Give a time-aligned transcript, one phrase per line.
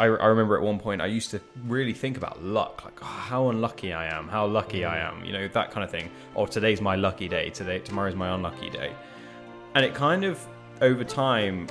[0.00, 3.04] I, I remember at one point I used to really think about luck, like oh,
[3.04, 6.08] how unlucky I am, how lucky I am, you know, that kind of thing.
[6.36, 8.92] Or today's my lucky day, today tomorrow's my unlucky day,
[9.74, 10.38] and it kind of
[10.82, 11.66] over time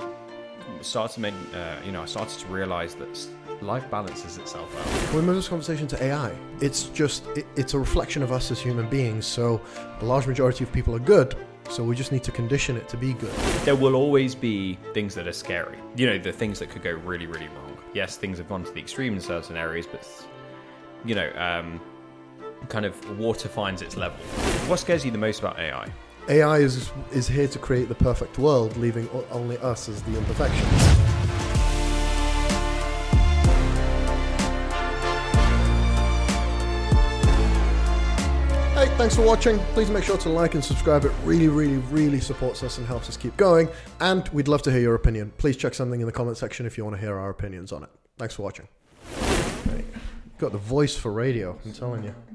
[0.81, 3.27] started to make, uh, you know, I started to realize that
[3.61, 5.13] life balances itself out.
[5.13, 8.51] When we move this conversation to AI, it's just it, it's a reflection of us
[8.51, 9.25] as human beings.
[9.25, 9.61] So
[9.99, 11.33] the large majority of people are good.
[11.69, 13.33] So we just need to condition it to be good.
[13.63, 16.91] There will always be things that are scary, you know, the things that could go
[16.91, 17.66] really, really wrong.
[17.97, 20.07] Yes, things have gone to the extreme in certain areas, but
[21.03, 21.81] you know, um,
[22.69, 24.19] kind of water finds its level.
[24.69, 25.91] What scares you the most about AI?
[26.29, 31.16] AI is is here to create the perfect world, leaving only us as the imperfections.
[39.07, 39.57] Thanks for watching.
[39.73, 41.05] Please make sure to like and subscribe.
[41.05, 43.69] It really, really, really supports us and helps us keep going.
[44.01, 45.31] And we'd love to hear your opinion.
[45.37, 47.83] Please check something in the comment section if you want to hear our opinions on
[47.83, 47.89] it.
[48.17, 48.67] Thanks for watching.
[50.39, 52.15] Got the voice for radio, I'm telling you.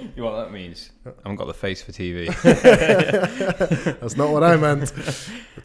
[0.00, 0.90] You know what that means?
[1.04, 2.26] I haven't got the face for TV.
[4.00, 4.90] That's not what I meant.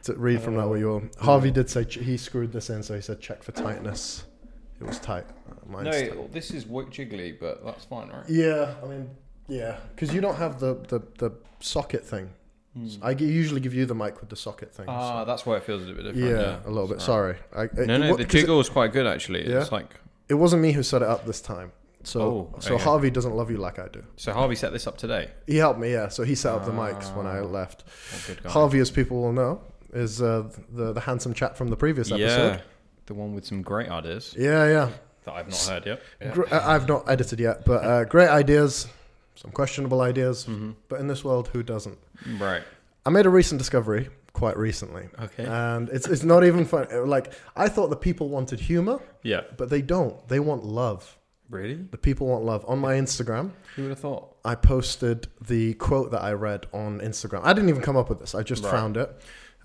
[0.03, 1.03] to read from that what you were.
[1.22, 4.25] Harvey did say ch- he screwed this in, so he said check for tightness.
[4.81, 5.25] It was tight.
[5.66, 6.16] Mine's tight.
[6.16, 8.25] no, this is jiggly, but that's fine, right?
[8.27, 9.09] Yeah, I mean,
[9.48, 12.30] yeah, because you don't have the, the, the socket thing.
[13.02, 14.86] I gi- usually give you the mic with the socket thing.
[14.88, 16.17] Ah, so- that's why it feels a bit different.
[16.17, 17.02] yeah, a little bit.
[17.02, 17.36] Sorry.
[17.56, 19.50] I, it, No, no, what- the jiggle is quite good actually.
[19.50, 19.62] Yeah?
[19.62, 19.95] It's like
[20.30, 21.72] It, wasn't me who set it up this time.
[22.03, 22.84] So, Oh, so okay.
[22.84, 24.03] Harvey doesn't love you like I do.
[24.16, 24.31] so.
[24.31, 25.31] Harvey set this up today.
[25.48, 26.08] He helped me, yeah.
[26.09, 27.44] So he set up the mics when I Ah.
[27.44, 27.84] left.
[27.88, 28.50] Oh, good guy.
[28.52, 29.62] Harvey, as people will know,
[29.94, 32.53] is uh, the the handsome chap from the previous episode.
[32.58, 32.62] yeah,
[33.08, 34.90] the one with some great ideas Yeah, yeah.
[35.25, 36.02] that I've not heard yet.
[36.22, 36.44] Yeah.
[36.52, 38.88] I- I've not edited yet, but uh, great ideas,
[39.38, 40.45] some questionable ideas.
[40.45, 40.71] Mm-hmm.
[40.89, 41.97] But in this world, who doesn't?
[42.39, 42.63] Right.
[43.05, 45.45] I made a recent discovery quite recently, Okay.
[45.45, 46.88] and it's it's not even fun.
[47.07, 49.41] Like I thought the people wanted humor, yeah.
[49.57, 50.16] but they don't.
[50.27, 51.17] They want love.
[51.49, 51.75] Really?
[51.75, 52.66] The people want love.
[52.67, 54.35] On my Instagram, Who would have thought?
[54.44, 57.41] I posted the quote that I read on Instagram.
[57.44, 58.35] I didn't even come up with this.
[58.35, 58.72] I just Right.
[58.72, 59.09] found it.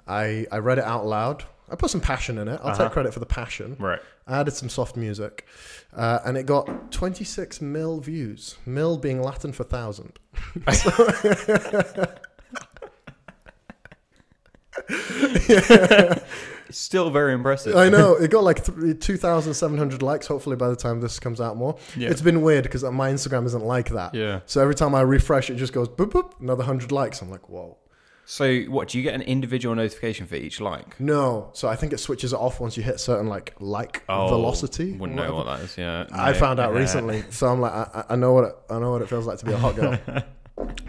[0.06, 1.44] I I read it out loud.
[1.72, 2.60] I put some passion in it.
[2.62, 2.84] I'll Uh-huh.
[2.84, 3.77] take credit for the passion.
[3.78, 4.00] Right.
[4.27, 5.47] I added some soft music,
[5.97, 8.56] uh, and it got 26 mil views.
[8.66, 10.19] Mil being Latin for thousand.
[16.71, 17.77] Still very impressive.
[17.77, 20.27] I know it got like th- 2,700 likes.
[20.27, 21.77] Hopefully, by the time this comes out, more.
[21.97, 22.09] Yeah.
[22.09, 24.15] It's been weird because my Instagram isn't like that.
[24.15, 24.41] Yeah.
[24.47, 27.21] So every time I refresh, it just goes boop boop, another hundred likes.
[27.21, 27.77] I'm like, whoa.
[28.25, 28.88] So what?
[28.88, 30.99] Do you get an individual notification for each like?
[31.00, 34.28] No, so I think it switches it off once you hit certain like like Oh,
[34.28, 34.93] velocity.
[34.93, 35.77] Wouldn't know what that is.
[35.77, 36.06] Yeah.
[36.12, 36.38] I No.
[36.38, 36.78] found out Yeah.
[36.81, 39.38] recently, so I'm like, I, I know what it, I know what it feels like
[39.38, 39.99] to be a hot girl.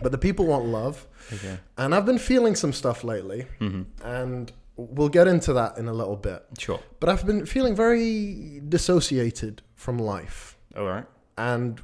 [0.01, 1.57] but the people want love, Okay.
[1.77, 4.05] and I've been feeling some stuff lately, Mm-hmm.
[4.07, 6.43] and we'll get into that in a little bit.
[6.59, 6.79] Sure.
[6.99, 11.05] But I've been feeling very dissociated from life, All right.
[11.37, 11.81] and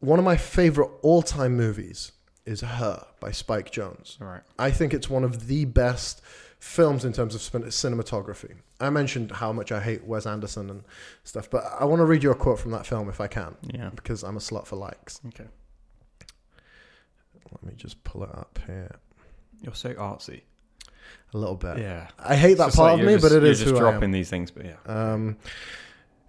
[0.00, 2.12] one of my favorite all-time movies
[2.46, 4.20] is Her by Spike Jonze.
[4.20, 4.42] All right.
[4.58, 6.22] I think it's one of the best
[6.58, 8.54] films in terms of cinematography.
[8.80, 10.82] I mentioned how much I hate Wes Anderson and
[11.24, 13.56] stuff, but I want to read you a quote from that film if I can,
[13.62, 13.90] Yeah.
[13.94, 15.20] because I'm a slut for likes.
[15.28, 15.46] Okay.
[17.52, 18.90] Let me just pull it up here
[19.62, 20.42] You're so artsy.
[21.34, 21.78] a little bit.
[21.78, 22.08] Yeah.
[22.18, 24.10] I hate that part like of me, just- but it you're is just who dropping
[24.10, 24.76] these things, but yeah.
[24.86, 25.36] Um,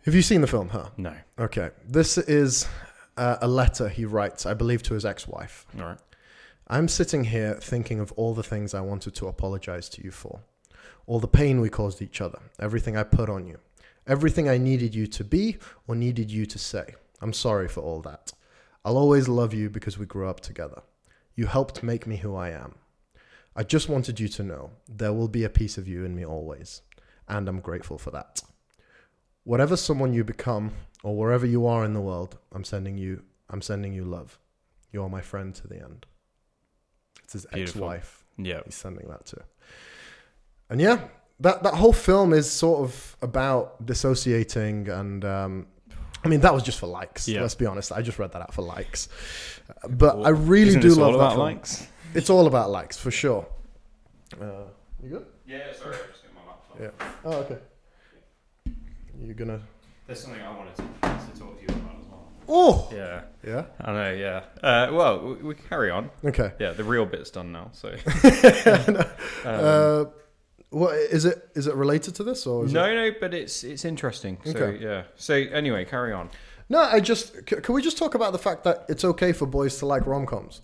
[0.05, 0.89] have you seen the film, huh?
[0.97, 1.13] No.
[1.39, 1.71] Okay.
[1.87, 2.67] This is
[3.17, 5.65] uh, a letter he writes, I believe, to his ex-wife.
[5.79, 5.97] All right.
[6.69, 10.41] I'm sitting here thinking of all the things I wanted to apologize to you for.
[11.05, 13.59] All the pain we caused each other, everything I put on you,
[14.05, 16.95] everything I needed you to be or needed you to say.
[17.21, 18.33] I'm sorry for all that.
[18.83, 20.81] I'll always love you because we grew up together.
[21.35, 22.75] You helped make me who I am.
[23.55, 26.25] I just wanted you to know there will be a piece of you in me
[26.25, 26.81] always,
[27.29, 28.41] and I'm grateful for that.
[29.45, 33.61] Whatever someone you become or wherever you are in the world, I'm sending you I'm
[33.61, 34.37] sending you love.
[34.91, 36.05] You are my friend to the end.
[37.27, 37.91] It's his Beautiful.
[37.91, 38.23] ex-wife.
[38.37, 38.61] Yeah.
[38.63, 39.41] He's sending that to.
[40.69, 41.01] And yeah,
[41.41, 45.23] that that whole film is sort of about dissociating and.
[45.25, 45.67] Um,
[46.23, 47.27] I mean, that was just for likes.
[47.27, 47.41] Yeah.
[47.41, 47.91] Let's be honest.
[47.91, 49.07] I just read that out for likes,
[49.87, 51.39] but I really Isn't do this love all that film.
[51.39, 51.87] likes.
[52.15, 53.45] It's all about likes for sure.
[54.41, 54.63] Uh,
[55.03, 55.25] you good?
[55.45, 55.71] Yeah.
[55.73, 55.95] Sorry.
[55.95, 56.79] I just got my laptop.
[56.99, 57.07] Yeah.
[57.23, 57.59] Oh, okay.
[59.21, 59.61] You're gonna?
[60.07, 61.86] There's something I wanted to, to talk to you about as well.
[62.47, 63.21] Oh, Yeah.
[63.45, 63.65] yeah.
[63.81, 64.13] I know.
[64.13, 64.43] Yeah.
[64.63, 66.09] Uh, well, we, we carry on.
[66.23, 66.53] Okay.
[66.59, 66.71] Yeah.
[66.71, 67.69] The real bit's done now.
[67.73, 67.89] So.
[68.87, 69.05] Um,
[69.45, 70.05] uh,
[70.69, 71.49] what is it?
[71.55, 72.65] Is it related to this or?
[72.65, 74.37] Is no, It, no, but it's it's interesting.
[74.43, 74.83] So Okay.
[74.83, 75.03] yeah.
[75.15, 76.29] So anyway, carry on.
[76.69, 77.33] no, I just.
[77.49, 80.05] c- Can we just talk about the fact that it's okay for boys to like
[80.05, 80.61] rom coms?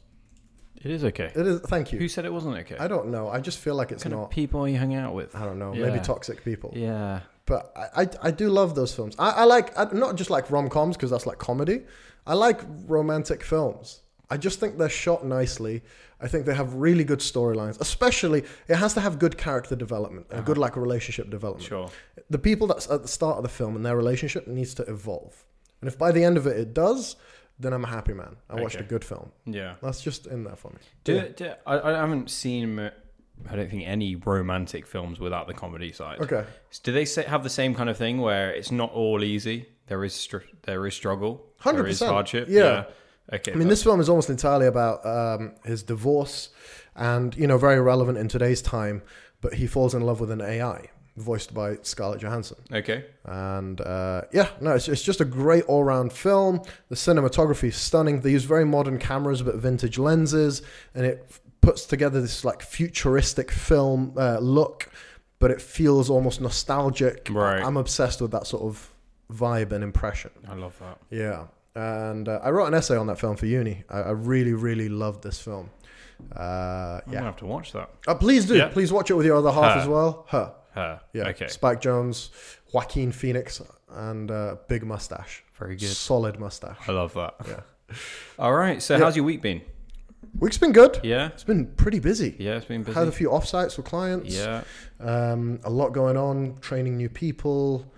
[0.83, 1.31] It is okay.
[1.33, 1.61] It is.
[1.61, 1.99] Thank you.
[1.99, 2.75] Who said it wasn't okay?
[2.77, 3.29] I don't know.
[3.29, 4.29] I just feel like it's not.
[4.31, 5.33] people you hang out with?
[5.35, 5.73] I don't know.
[5.73, 5.85] Yeah.
[5.87, 6.73] Maybe toxic people.
[6.75, 7.21] Yeah.
[7.45, 9.15] But I, I, I do love those films.
[9.19, 11.81] I, I like I, not just like rom coms because that's like comedy.
[12.25, 14.01] I like romantic films.
[14.29, 15.83] I just think they're shot nicely.
[16.21, 17.79] I think they have really good storylines.
[17.81, 20.61] Especially, it has to have good character development and good uh-huh.
[20.61, 21.67] like relationship development.
[21.67, 21.89] Sure.
[22.29, 25.43] The people that's at the start of the film and their relationship needs to evolve.
[25.81, 27.17] And if by the end of it it does,
[27.59, 28.37] then I'm a happy man.
[28.49, 29.31] I watched a good film.
[29.45, 29.75] Yeah.
[29.81, 30.77] That's just in there for me.
[31.03, 31.27] Do, Yeah.
[31.35, 32.89] do, I, I haven't seen.
[33.49, 36.19] I don't think any romantic films without the comedy side.
[36.21, 36.45] Okay.
[36.83, 39.67] Do they say, have the same kind of thing where it's not all easy?
[39.87, 41.45] There is str- there is struggle.
[41.61, 42.07] 100%.
[42.07, 42.47] hardship.
[42.49, 42.85] Yeah.
[43.31, 43.51] Okay.
[43.53, 46.49] I mean, this film is almost entirely about um, his divorce,
[46.95, 49.01] and you know, very relevant in today's time.
[49.41, 53.05] But he falls in love with an AI voiced by Scarlett Johansson, Okay.
[53.25, 56.61] and uh, yeah, no, it's, it's just a great all-round film.
[56.89, 58.21] The cinematography is stunning.
[58.21, 60.61] They use very modern cameras but vintage lenses,
[60.95, 61.29] and it
[61.63, 64.89] puts together this like futuristic film uh, look,
[65.39, 67.27] but it feels almost nostalgic.
[67.31, 67.63] Right.
[67.63, 68.89] I'm obsessed with that sort of
[69.31, 70.31] vibe and impression.
[70.47, 70.97] I love that.
[71.09, 71.45] Yeah,
[71.75, 73.83] and uh, I wrote an essay on that film for uni.
[73.89, 75.69] I, I really, really loved this film.
[76.35, 77.89] Uh, I'm gonna have to watch that.
[78.07, 78.55] uh, please do.
[78.55, 78.67] Yeah.
[78.69, 79.81] Please watch it with your other half Her.
[79.81, 80.25] as well.
[80.29, 81.01] Her, Her.
[81.13, 81.29] yeah.
[81.29, 81.47] Okay.
[81.47, 82.29] Spike Jonze,
[82.73, 85.89] Joaquin Phoenix, and uh, big mustache, Very good.
[85.89, 86.77] solid mustache.
[86.87, 87.35] I love that.
[87.47, 87.95] Yeah.
[88.39, 88.81] All right.
[88.81, 89.03] So Yeah.
[89.03, 89.61] how's your week been?
[90.39, 90.99] Week's been good.
[91.03, 91.27] Yeah.
[91.27, 92.35] It's been pretty busy.
[92.39, 92.57] Yeah.
[92.57, 92.97] It's been busy.
[92.97, 94.35] Had a few offsites with clients.
[94.35, 94.63] yeah.
[94.99, 97.91] Um, a lot going on, training new people,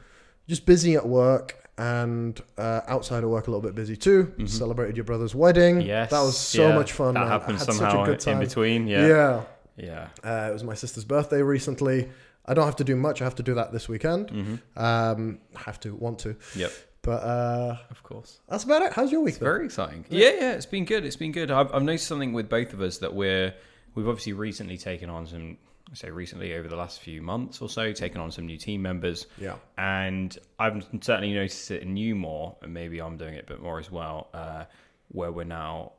[0.48, 4.34] just busy at work and uh, outside of work a little bit busy too.
[4.38, 4.50] Mhm.
[4.50, 5.82] Celebrated your brother's wedding.
[5.82, 6.10] Yes.
[6.12, 6.76] that was so yeah.
[6.76, 7.14] much fun.
[7.14, 7.30] That man.
[7.30, 8.42] Happened had somehow such a good time.
[8.42, 8.88] in between.
[8.88, 9.08] Yeah.
[9.08, 9.42] yeah.
[9.78, 10.08] Yeah.
[10.24, 12.10] Uh, it was my sister's birthday recently.
[12.46, 13.22] I don't have to do much.
[13.22, 14.30] I have to do that this weekend.
[14.30, 14.80] Mm-hmm.
[14.82, 16.36] Um, have to, want to.
[16.56, 16.72] Yep.
[17.06, 18.40] But uh, Of course.
[18.50, 18.94] that's about it.
[18.94, 19.30] How's your week?
[19.34, 19.46] It's been?
[19.46, 20.06] very exciting.
[20.10, 21.06] Yeah, yeah, it's been good.
[21.06, 21.52] It's been good.
[21.52, 23.54] I've, I've noticed something with both of us that we're
[23.94, 25.58] we've obviously recently taken on some.
[25.92, 28.82] I say recently over the last few months or so, taken on some new team
[28.82, 29.58] members, Yeah.
[29.78, 33.62] and I've certainly noticed it in you more, and maybe I'm doing it a bit
[33.62, 34.64] more as well, uh,
[35.10, 35.92] where we're now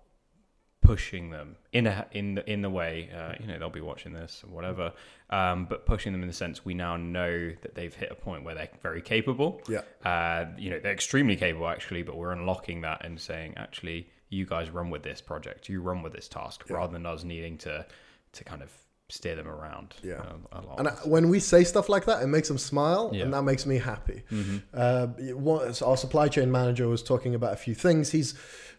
[0.87, 4.12] pushing them in a in the in the way uh, you know they'll be watching
[4.12, 4.93] this or whatever,
[5.31, 8.44] um, but pushing them in the sense we now know that they've hit a point
[8.44, 9.61] where they're very capable.
[9.69, 9.83] Yeah.
[10.05, 14.44] Uh, you know they're extremely capable actually, but we're unlocking that and saying actually you
[14.47, 16.77] guys run with this project, you run with this task, Yeah.
[16.77, 17.85] rather than us needing to
[18.33, 18.71] to kind of
[19.09, 19.94] steer them around.
[20.03, 20.21] Yeah.
[20.53, 20.79] a, a lot.
[20.81, 23.23] And I, when we say stuff like that, it makes them smile, Yeah.
[23.25, 24.25] and that makes me happy.
[24.33, 24.62] Mhm.
[24.75, 25.06] Uh,
[25.37, 28.11] was- our supply chain manager was talking about a few things.
[28.11, 28.35] He's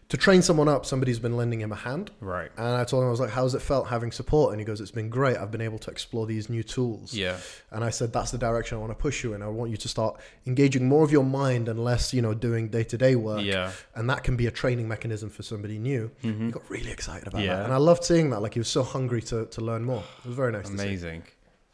[0.08, 0.86] to train someone up.
[0.86, 2.50] Somebody's been lending him a hand, Right.
[2.56, 4.80] and I told him I was like, "How's it felt having support?" And he goes,
[4.80, 5.36] "It's been great.
[5.36, 7.36] I've been able to explore these new tools." Yeah.
[7.70, 9.42] And I said, "That's the direction I want to push you in.
[9.42, 12.68] I want you to start engaging more of your mind and less, you know, doing
[12.68, 13.42] day to day work.
[13.42, 13.72] Yeah.
[13.94, 16.46] And that can be a training mechanism for somebody new." Mhm.
[16.46, 17.56] He got really excited about Yeah.
[17.56, 18.40] that, and I loved seeing that.
[18.40, 20.04] Like he was so hungry to to learn more.
[20.24, 20.84] It was very nice to see.
[20.84, 21.22] Amazing.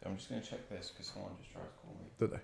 [0.06, 2.06] I'm just going to check this because someone just tried to call me.
[2.18, 2.42] Did they?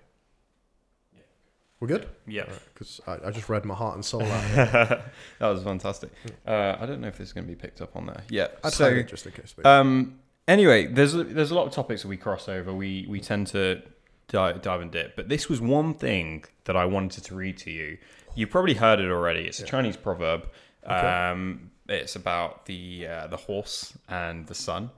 [1.81, 2.07] We're good.
[2.27, 2.45] Yeah.
[2.73, 4.53] Because I, I just read my heart and soul out.
[4.55, 5.03] that
[5.39, 6.11] was fantastic.
[6.45, 8.23] Uh, I don't know if this is going to be picked up on there.
[8.29, 8.49] Yeah.
[8.63, 9.55] I'd so, it just in case.
[9.65, 12.71] Um, anyway, there's a, there's a lot of topics that we cross over.
[12.71, 13.81] We we tend to
[14.27, 17.71] dive, dive and dip, but this was one thing that I wanted to read to
[17.71, 17.97] you.
[18.35, 19.47] You probably heard it already.
[19.47, 19.69] It's a Yeah.
[19.71, 20.47] Chinese proverb.
[20.85, 20.93] Okay.
[20.93, 24.91] Um, it's about the uh, the horse and the sun.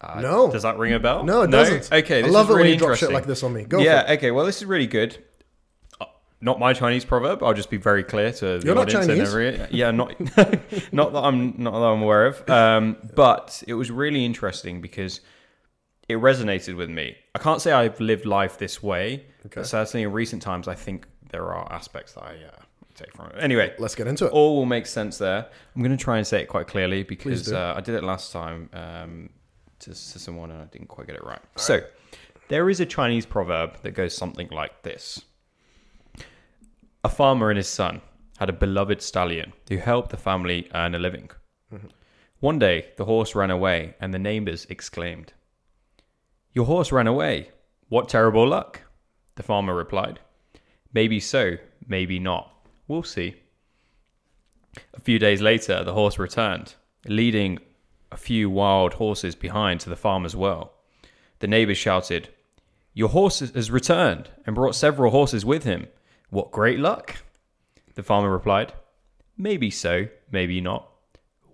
[0.00, 0.52] Uh, No.
[0.52, 1.24] Does that ring a bell?
[1.24, 1.92] no, it doesn't.
[1.92, 2.22] Okay.
[2.22, 3.64] I love is it when you drop shit like this on me.
[3.64, 4.04] Go yeah.
[4.04, 4.18] for it.
[4.18, 4.30] Okay.
[4.30, 5.18] Well, this is really good.
[6.40, 7.42] Not my Chinese proverb.
[7.42, 9.06] I'll just be very clear to the You're not audience.
[9.08, 9.28] and Chinese?
[9.34, 10.18] every- yeah, not
[10.92, 12.48] not that I'm not that I'm aware of.
[12.48, 15.20] Um, but it was really interesting because
[16.08, 17.16] it resonated with me.
[17.34, 19.56] I can't say I've lived life this way, Okay.
[19.56, 22.62] but certainly in recent times, I think there are aspects that I uh,
[22.94, 23.34] take from it.
[23.40, 24.32] Anyway, Let's get into it.
[24.32, 25.46] all will make sense there.
[25.76, 28.32] I'm going to try and say it quite clearly because uh, I did it last
[28.32, 29.28] time um,
[29.80, 31.40] to, to someone and I didn't quite get it right.
[31.56, 31.80] So,
[32.48, 35.22] there is a Chinese proverb that goes something like this
[37.08, 38.02] A farmer and his son
[38.36, 41.30] had a beloved stallion who helped the family earn a living.
[41.72, 41.86] Mm-hmm.
[42.40, 45.32] One day, the horse ran away, and the neighbors exclaimed,
[46.52, 47.48] Your horse ran away.
[47.88, 48.82] What terrible luck!
[49.36, 50.20] The farmer replied,
[50.92, 52.52] Maybe so, maybe not.
[52.88, 53.36] We'll see.
[54.92, 56.74] A few days later, the horse returned,
[57.06, 57.58] leading
[58.12, 60.74] a few wild horses behind to the farmer's well.
[61.38, 62.28] The neighbors shouted,
[62.92, 65.86] Your horse has returned and brought several horses with him.
[66.30, 67.16] What great luck!
[67.94, 68.72] The farmer replied,
[69.36, 70.88] Maybe so, maybe not.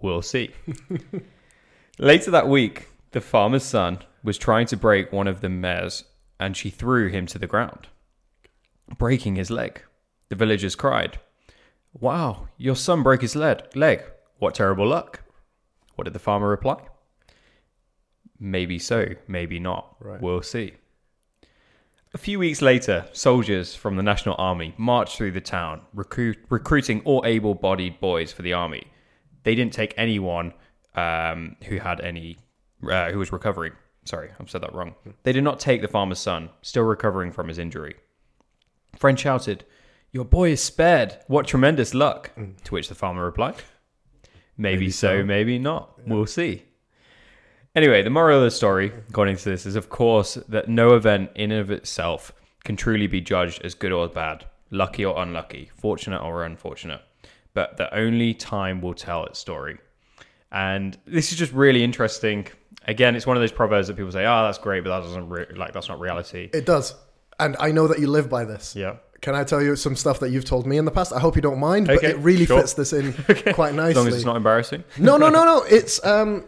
[0.00, 0.50] We'll see.
[1.98, 6.04] Later that week, the farmer's son was trying to break one of the mares
[6.40, 7.86] and she threw him to the ground,
[8.98, 9.82] breaking his leg.
[10.28, 11.18] The villagers cried,
[11.92, 13.76] Wow, your son broke his leg.
[13.76, 14.02] leg.
[14.38, 15.22] What terrible luck.
[15.94, 16.82] What did the farmer reply?
[18.40, 19.96] Maybe so, maybe not.
[20.00, 20.20] Right.
[20.20, 20.74] We'll see.
[22.14, 27.02] A few weeks later, soldiers from the National Army marched through the town, recruit, recruiting
[27.04, 28.84] all able bodied boys for the army.
[29.42, 30.54] They didn't take anyone
[30.94, 32.38] um, who had any,
[32.88, 33.72] uh, who was recovering.
[34.04, 34.94] Sorry, I've said that wrong.
[35.24, 37.96] They did not take the farmer's son, still recovering from his injury.
[38.96, 39.64] Friend shouted,
[40.12, 41.18] Your boy is spared.
[41.26, 42.30] What tremendous luck.
[42.36, 43.56] To which the farmer replied,
[44.56, 45.24] Maybe, Maybe so, so.
[45.24, 45.98] maybe not.
[46.06, 46.62] We'll see.
[47.76, 51.30] Anyway, the moral of the story, according to this, is of course that no event
[51.34, 52.32] in and of itself
[52.64, 57.00] can truly be judged as good or bad, lucky or unlucky, fortunate or unfortunate,
[57.52, 59.78] but that only time will tell its story.
[60.52, 62.46] And this is just really interesting.
[62.86, 65.28] Again, it's one of those proverbs that people say, "Oh, that's great," but that doesn't
[65.28, 66.50] re- like that's not reality.
[66.52, 66.94] It does.
[67.40, 68.76] And I know that you live by this.
[68.76, 68.96] Yeah.
[69.20, 71.12] Can I tell you some stuff that you've told me in the past?
[71.12, 72.60] I hope you don't mind, but it really sure.
[72.60, 73.12] fits this in
[73.54, 73.90] quite nicely.
[73.90, 74.84] As long as it's not embarrassing.
[74.98, 75.62] no, no, no, no.
[75.62, 76.44] It's um,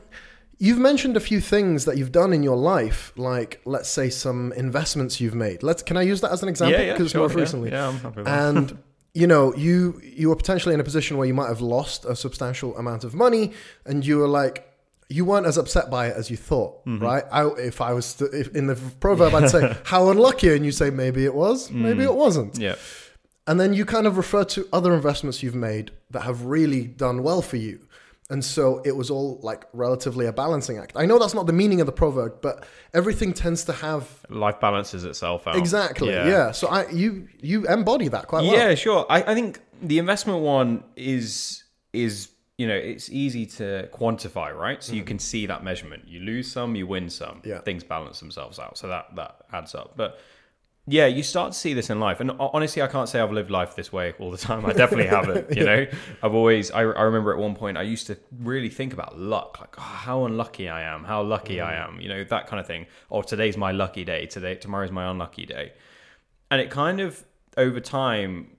[0.58, 4.52] you've mentioned a few things that you've done in your life, like let's say some
[4.52, 5.62] investments you've made.
[5.62, 6.78] Let's can I use that as an example?
[6.78, 8.48] yeah, yeah, Because sure, most yeah, recently, Yeah, I'm happy with that.
[8.56, 8.78] and
[9.14, 12.14] you know, you you were potentially in a position where you might have lost a
[12.16, 13.52] substantial amount of money,
[13.84, 14.62] and you were like.
[15.08, 17.04] You weren't as upset by it as you thought, Mm-hmm.
[17.04, 17.22] right?
[17.30, 20.72] I, if I was to, if in the proverb, I'd say how unlucky, and you
[20.72, 22.06] say maybe it was, maybe Mm.
[22.06, 22.58] it wasn't.
[22.58, 22.74] yeah,
[23.46, 27.22] And then you kind of refer to other investments you've made that have really done
[27.22, 27.78] well for you.
[28.28, 30.92] And so it was all like relatively a balancing act.
[30.96, 34.58] I know that's not the meaning of the proverb, but everything tends to have life
[34.58, 35.56] balances itself out.
[35.56, 36.12] exactly.
[36.12, 36.50] Yeah.
[36.50, 38.52] So I you you embody that quite well.
[38.52, 39.06] Yeah, sure.
[39.08, 44.82] I, I think the investment one is is you know it's easy to quantify, right?
[44.82, 45.08] So you mm-hmm.
[45.08, 46.08] can see that measurement.
[46.08, 47.42] You lose some, you win some.
[47.44, 47.60] Yeah.
[47.60, 49.92] Things balance themselves out, so that that adds up.
[49.96, 50.18] But
[50.86, 53.50] yeah, you start to see this in life, and honestly, I can't say I've lived
[53.50, 54.64] life this way all the time.
[54.64, 55.56] I definitely haven't.
[55.56, 55.86] You know,
[56.22, 56.70] I've always.
[56.70, 59.82] I, I remember at one point I used to really think about luck, like oh,
[59.82, 62.00] how unlucky I am, how lucky I am.
[62.00, 62.86] You know, that kind of thing.
[63.10, 64.26] Or today's my lucky day.
[64.26, 65.72] Today, tomorrow's my unlucky day
[66.50, 67.24] and it kind of
[67.56, 68.56] over time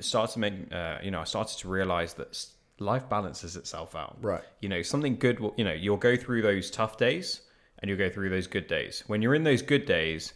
[0.00, 2.46] started to make uh, you know i started to realize that
[2.78, 4.42] life balances itself out Right.
[4.60, 7.40] you know something good will you know you'll go through those tough days
[7.80, 10.34] and you'll go through those good days when you're in those good days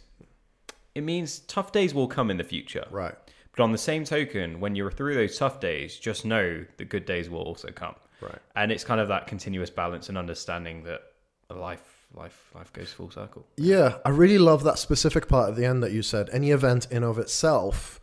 [0.95, 3.15] it means tough days will come in the future Right.
[3.55, 7.05] but on the same token when you're through those tough days just know the good
[7.05, 8.39] days will also come Right.
[8.55, 11.01] and it's kind of that continuous balance and understanding that
[11.49, 15.65] life life life goes full circle Yeah, I really love that specific part at the
[15.65, 16.29] end that you said.
[16.31, 17.99] Any event in of itself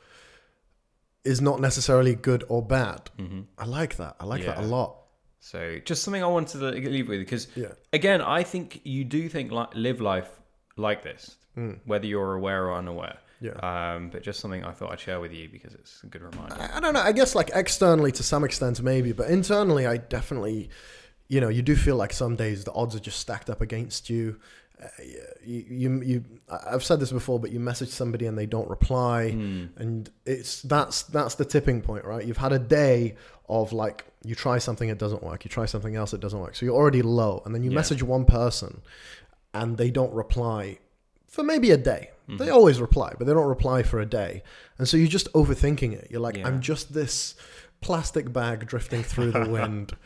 [1.24, 3.10] is not necessarily good or bad.
[3.18, 3.40] Mm-hmm.
[3.58, 4.16] I like that.
[4.18, 4.96] I like that a lot.
[5.38, 7.72] So just something I wanted to leave with because Yeah.
[7.92, 10.30] again, I think you do think like live life
[10.76, 11.72] like this, Hmm.
[11.84, 13.18] whether you're aware or unaware.
[13.40, 13.52] Yeah.
[13.94, 16.54] Um, but just something I thought I'd share with you because it's a good reminder.
[16.60, 17.00] I I don't know.
[17.00, 20.68] I guess like externally to some extent, maybe, but internally, I definitely,
[21.28, 24.10] you know, you do feel like some days the odds are just stacked up against
[24.10, 24.36] you.
[24.82, 24.86] Uh,
[25.44, 26.24] you, you, you,
[26.66, 29.64] I've said this before, but you message somebody and they don't reply, Hmm.
[29.76, 32.24] and it's that's that's the tipping point, right?
[32.24, 33.16] You've had a day
[33.48, 35.44] of like you try something, it doesn't work.
[35.44, 36.54] You try something else, it doesn't work.
[36.56, 37.74] So you're already low, and then you Yeah.
[37.76, 38.82] message one person,
[39.54, 40.78] and they don't reply
[41.30, 42.10] for maybe a day.
[42.28, 42.36] Mm-hmm.
[42.36, 44.42] They always reply, but they don't reply for a day.
[44.78, 46.08] And so you're just overthinking it.
[46.10, 46.46] You're like, Yeah.
[46.46, 47.36] I'm just this
[47.80, 49.96] plastic bag drifting through the wind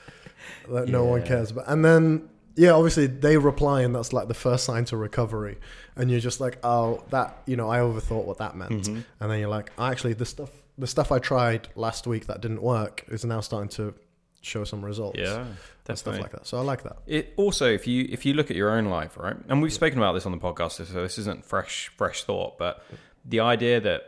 [0.70, 1.64] that no one cares about.
[1.66, 5.58] And then, yeah, obviously they reply, and that's like the first sign to recovery.
[5.96, 8.82] And you're just like, oh, that, you know, I overthought what that meant.
[8.82, 9.00] Mm-hmm.
[9.20, 12.62] And then you're like, actually, the stuff, the stuff I tried last week that didn't
[12.62, 13.94] work is now starting to
[14.44, 15.18] show some results.
[15.18, 15.46] Yeah,
[15.88, 16.46] and stuff like that.
[16.46, 16.98] So I like that.
[17.06, 19.98] It also, if you if you look at your own life, right, and we've spoken
[19.98, 22.84] about this on the podcast, so this isn't fresh fresh thought, but
[23.24, 24.02] the idea that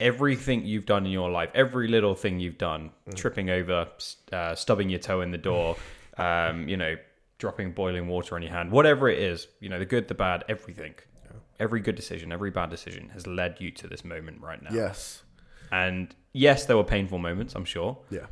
[0.00, 3.86] everything you've done in your life, every little thing you've done, tripping over,
[4.32, 5.76] uh, stubbing your toe in the door,
[6.18, 6.96] um, you know,
[7.38, 10.44] dropping boiling water on your hand, whatever it is, you know, the good, the bad,
[10.48, 10.94] everything,
[11.60, 14.70] every good decision, every bad decision has led you to this moment right now.
[14.72, 15.22] Yes.
[15.70, 18.26] And yes, there were painful moments, I'm sure, Yeah.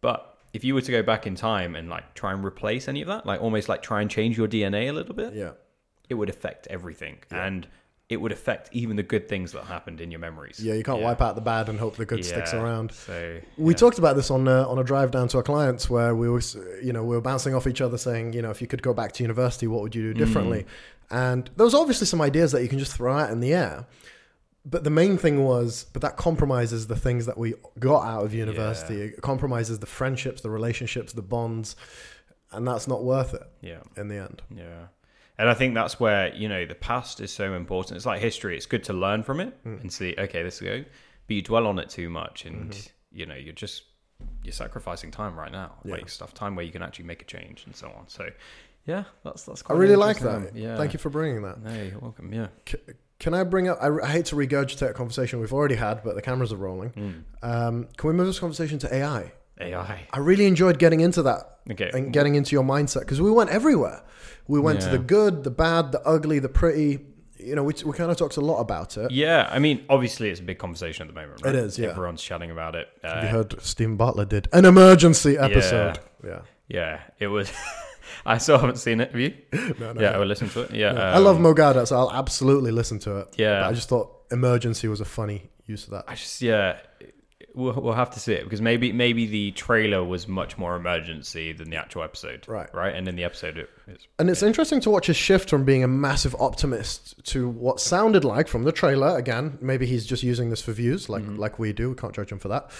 [0.00, 3.02] but if you were to go back in time and like try and replace any
[3.02, 5.52] of that, like almost like try and change your DNA a little bit, Yeah.
[6.08, 7.18] it would affect everything.
[7.30, 7.66] And
[8.08, 10.58] it would affect even the good things that happened in your memories.
[10.64, 10.72] Yeah.
[10.72, 12.92] You can't wipe out the bad and hope the good sticks around.
[12.92, 16.14] So We talked about this on uh, on a drive down to our clients where
[16.14, 18.66] we was you know we were bouncing off each other saying you know if you
[18.66, 20.64] could go back to university what would you do differently
[21.10, 23.84] and there was obviously some ideas that you can just throw out in the air
[24.64, 28.34] but the main thing was but that compromises the things that we got out of
[28.34, 31.76] university it compromises the friendships the relationships the bonds
[32.52, 33.80] and that's not worth it Yeah.
[33.96, 34.86] in the end Yeah.
[35.40, 37.96] And I think that's where, you know, the past is so important.
[37.96, 38.56] It's like history.
[38.56, 39.80] It's good to learn from it Mm.
[39.82, 40.82] and see, okay, this go.
[41.28, 43.16] But you dwell on it too much and, Mm-hmm.
[43.18, 43.84] you know, you're just,
[44.42, 45.76] you're sacrificing time right now.
[45.84, 45.92] Yeah.
[45.92, 48.08] Like stuff, time where you can actually make a change and so on.
[48.08, 48.28] So,
[48.84, 49.76] yeah, that's, that's quite.
[49.76, 50.56] i really like that.
[50.56, 50.76] Yeah.
[50.76, 52.32] thank you for bringing that No, you're welcome.
[52.34, 52.48] Yeah.
[52.68, 52.78] C-
[53.18, 53.78] can I bring up?
[53.80, 56.90] I, I hate to regurgitate a conversation we've already had, but the cameras are rolling.
[56.90, 57.22] Mm.
[57.42, 59.32] Um, can we move this conversation to AI?
[59.60, 60.06] AI.
[60.12, 61.90] I really enjoyed getting into that Okay.
[61.92, 64.02] and getting into your mindset because we went everywhere.
[64.46, 67.00] We went to the good, the bad, the ugly, the pretty.
[67.40, 69.12] You know, we, we kind of talked a lot about it.
[69.12, 71.40] Yeah, I mean, obviously, it's a big conversation at the moment.
[71.44, 71.54] Right?
[71.54, 71.90] It is, yeah.
[71.90, 72.88] Everyone's chatting about it.
[73.04, 76.00] Uh, Have you heard Steven Bartlett did an emergency episode?
[76.24, 76.40] Yeah.
[76.66, 77.52] Yeah, it was.
[78.26, 79.10] I still haven't seen it.
[79.12, 79.34] Have you?
[79.78, 80.00] No, no.
[80.00, 80.72] Yeah, I will listen to it.
[80.72, 81.14] Yeah, Yeah.
[81.14, 83.34] I love um, Mo Gawdat, so I'll absolutely listen to it.
[83.38, 83.60] Yeah.
[83.60, 86.04] But I just thought emergency was a funny use of that.
[86.08, 86.78] I just yeah,
[87.54, 91.52] we'll, we'll have to see it because maybe maybe the trailer was much more emergency
[91.52, 92.46] than the actual episode.
[92.48, 92.72] Right.
[92.74, 95.64] Right, and in the episode, it, it's And it's interesting to watch a shift from
[95.64, 99.16] being a massive optimist to what sounded like from the trailer.
[99.16, 101.90] Again, maybe he's just using this for views, like like we do.
[101.90, 102.70] We can't judge him for that.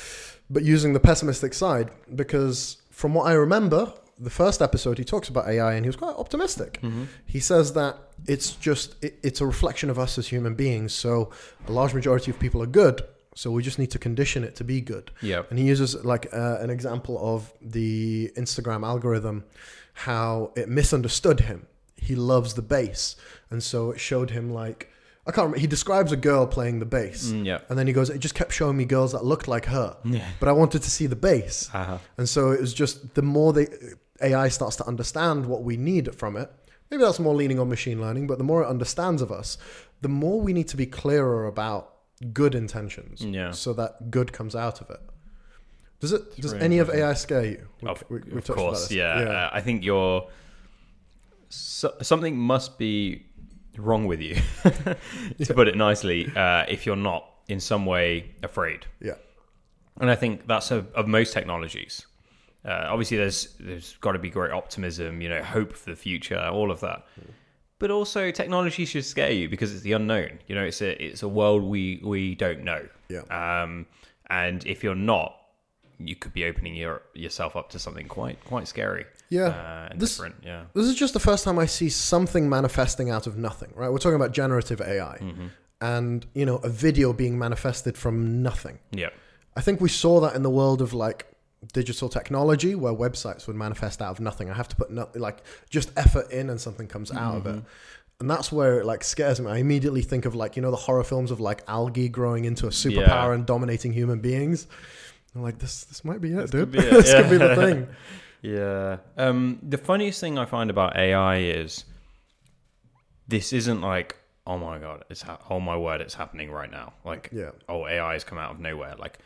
[0.50, 5.28] But using the pessimistic side, because from what I remember, the first episode he talks
[5.28, 6.80] about AI and he was quite optimistic.
[7.26, 7.96] He says that
[8.26, 10.92] it's just it, it's a reflection of us as human beings.
[10.92, 11.30] So
[11.68, 13.02] a large majority of people are good.
[13.34, 15.12] So we just need to condition it to be good.
[15.22, 19.44] yeah, And he uses like uh, an example of the Instagram algorithm,
[19.92, 21.66] how it misunderstood him.
[21.96, 23.16] He loves the bass,
[23.50, 24.90] and so it showed him like
[25.26, 25.44] I can't.
[25.46, 25.58] remember.
[25.60, 28.34] He describes a girl playing the bass, Mm, yeah, and then he goes, "It just
[28.34, 30.26] kept showing me girls that looked like her, yeah.
[30.40, 31.98] but I wanted to see the bass." Uh-huh.
[32.16, 33.66] And so it was just the more they
[34.20, 36.50] AI starts to understand what we need from it.
[36.90, 39.58] Maybe that's more leaning on machine learning, but the more it understands of us,
[40.00, 41.92] the more we need to be clearer about
[42.32, 43.50] good intentions Yeah.
[43.52, 45.00] so that good comes out of it.
[46.00, 46.40] Does it?
[46.40, 47.68] does really any of AI scare you?
[47.82, 48.92] We- Of, we- of course, this.
[48.96, 49.14] yeah.
[49.18, 50.28] Uh, I think you're
[51.48, 53.26] so, something must be
[53.76, 54.36] wrong with you,
[55.44, 56.30] to put it nicely.
[56.34, 59.14] Uh, if you're not in some way afraid, yeah,
[60.00, 62.06] and I think that's of, of most technologies.
[62.64, 66.38] Uh, obviously, there's there's got to be great optimism, you know, hope for the future,
[66.38, 67.04] all of that.
[67.78, 70.40] But also, technology should scare you because it's the unknown.
[70.48, 72.86] You know, it's a it's a world we we don't know.
[73.08, 73.22] yeah.
[73.30, 73.86] Um,
[74.28, 75.36] and if you're not,
[75.98, 79.06] you could be opening your yourself up to something quite quite scary.
[79.30, 79.48] Yeah.
[79.48, 80.36] uh, and This- different.
[80.42, 83.70] Yeah, This is just the first time I see something manifesting out of nothing.
[83.76, 83.90] Right?
[83.90, 85.46] We're talking about generative AI, Mm-hmm.
[85.80, 88.80] and you know, a video being manifested from nothing.
[88.90, 89.10] yeah,
[89.54, 91.26] I think we saw that in the world of like
[91.72, 94.50] digital technology where websites would manifest out of nothing.
[94.50, 97.62] I have to put no, like just effort in and something comes out of it.
[98.20, 99.50] And that's where it like scares me.
[99.50, 102.66] I immediately think of like, you know, the horror films of like algae growing into
[102.66, 103.32] a superpower Yeah.
[103.34, 104.66] and dominating human beings.
[105.34, 106.50] I'm like, this this might be it, dude.
[106.50, 107.54] could be it, this could be yeah.
[107.54, 107.88] the thing.
[108.42, 108.96] yeah.
[109.16, 111.84] Um, the funniest thing I find about AI is
[113.26, 114.16] this isn't like
[114.46, 116.94] oh my god, it's ha- oh my word, it's happening right now.
[117.04, 117.50] Like Yeah.
[117.68, 118.94] oh AI has come out of nowhere.
[118.98, 119.18] Like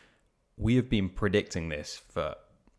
[0.63, 2.35] we have been predicting this for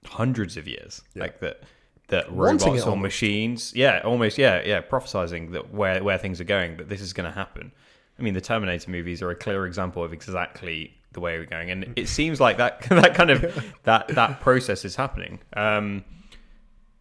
[0.06, 1.02] hundreds of years.
[1.14, 1.24] Yeah.
[1.24, 1.64] Like that
[2.10, 6.46] that Wanting robots or machines, yeah, almost, yeah, yeah, prophesizing that where where things are
[6.46, 7.72] going, that this is going to happen.
[8.20, 11.72] I mean, the Terminator movies are a clear example of exactly the way we're going,
[11.72, 15.40] and it seems like that that kind of that that process is happening.
[15.54, 16.04] Um,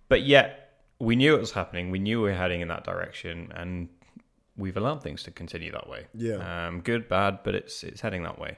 [0.08, 0.58] but yet
[0.98, 1.90] we knew it was happening.
[1.90, 3.88] We knew we were heading in that direction, and
[4.56, 6.06] we've allowed things to continue that way.
[6.14, 6.66] Yeah.
[6.66, 8.56] Um, good, bad, but it's it's heading that way.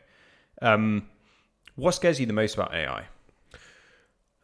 [0.63, 1.09] Um,
[1.77, 3.07] what scares you the most about AI?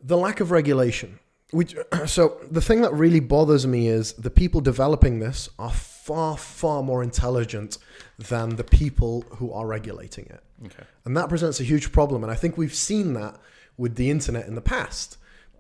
[0.03, 1.19] the lack of regulation.
[1.51, 1.75] Which,
[2.07, 6.83] so the thing that really bothers me is the people developing this are far, far
[6.83, 7.79] more intelligent
[8.19, 10.43] than the people who are regulating it.
[10.67, 10.85] Okay.
[11.05, 12.23] And that presents a huge problem.
[12.23, 13.37] And I think we've seen that
[13.77, 15.17] with the internet in the past.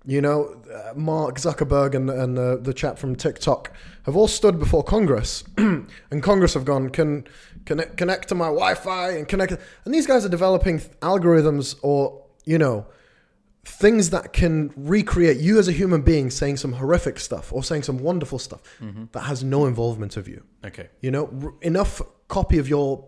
[0.06, 4.58] You know, uh, Mark Zuckerberg and, and uh, the chap from TikTok have all stood
[4.58, 7.26] before Congress, and Congress have gone, can
[7.66, 9.52] connect, connect to my Wi Fi and connect.
[9.84, 12.86] And these guys are developing algorithms or, you know,
[13.64, 17.82] things that can recreate you as a human being saying some horrific stuff or saying
[17.82, 19.04] some wonderful stuff mm-hmm.
[19.12, 20.42] that has no involvement of you.
[20.64, 20.88] Okay.
[21.00, 23.06] You know, r- enough copy of your,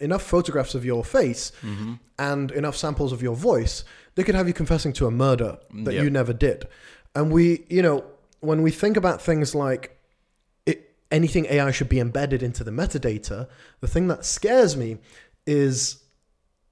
[0.00, 1.94] enough photographs of your face mm-hmm.
[2.18, 3.84] and enough samples of your voice,
[4.16, 6.02] they could have you confessing to a murder that mm, Yeah.
[6.02, 6.66] you never did.
[7.14, 8.04] And we, you know,
[8.40, 9.96] when we think about things like
[11.12, 13.48] anything AI should be embedded into the metadata,
[13.80, 14.98] the thing that scares me
[15.46, 16.02] is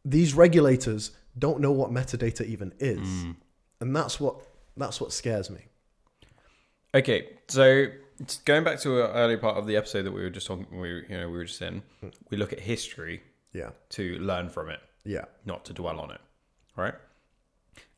[0.04, 2.98] these regulators don't know what metadata even is.
[3.08, 3.36] Mm.
[3.80, 4.36] And that's what
[4.76, 5.60] that's what scares me.
[6.94, 7.86] Okay, so
[8.44, 10.88] going back to an earlier part of the episode that we were just talking, we
[11.08, 11.82] you know we were just in.
[12.30, 13.22] We look at history
[13.52, 13.70] Yeah.
[13.90, 15.26] to learn from it, Yeah.
[15.44, 16.20] not to dwell on it,
[16.76, 16.94] right?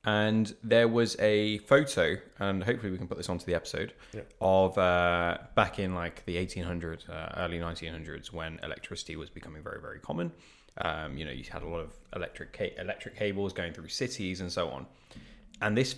[0.05, 4.23] And there was a photo, and hopefully we can put this onto the episode Yeah.
[4.41, 9.81] of uh, back in like the 1800s, uh, early 1900s, when electricity was becoming very,
[9.81, 10.33] very common.
[10.79, 14.41] Um, you know, you had a lot of electric ca- electric cables going through cities
[14.41, 14.87] and so on.
[15.61, 15.95] And this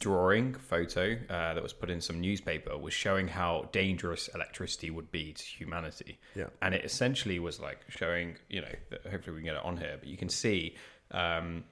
[0.00, 5.10] drawing photo uh, that was put in some newspaper was showing how dangerous electricity would
[5.10, 6.18] be to humanity.
[6.36, 6.46] Yeah.
[6.62, 9.76] And it essentially was like showing, you know, that hopefully we can get it on
[9.78, 10.76] here, but you can see
[11.10, 11.64] um,